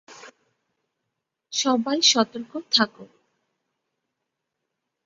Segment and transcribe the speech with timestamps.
[1.53, 2.93] সবাই সতর্ক থাক!